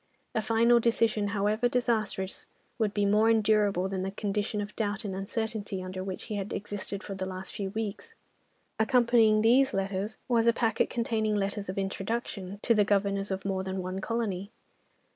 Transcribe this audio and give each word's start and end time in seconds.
A 0.33 0.41
final 0.41 0.79
decision, 0.79 1.27
however 1.27 1.69
disastrous, 1.69 2.47
would 2.79 2.91
be 2.91 3.05
more 3.05 3.29
endurable 3.29 3.87
than 3.87 4.01
the 4.01 4.09
condition 4.09 4.59
of 4.59 4.75
doubt 4.75 5.05
and 5.05 5.13
uncertainty 5.15 5.83
under 5.83 6.03
which 6.03 6.23
he 6.23 6.37
had 6.37 6.53
existed 6.53 7.03
for 7.03 7.13
the 7.13 7.27
last 7.27 7.51
few 7.53 7.69
weeks. 7.69 8.15
Accompanying 8.79 9.43
these 9.43 9.75
letters 9.75 10.17
was 10.27 10.47
a 10.47 10.53
packet 10.53 10.89
containing 10.89 11.35
letters 11.35 11.69
of 11.69 11.77
introduction 11.77 12.57
to 12.63 12.73
the 12.73 12.83
Governors 12.83 13.29
of 13.29 13.45
more 13.45 13.63
than 13.63 13.83
one 13.83 13.99
colony. 14.01 14.49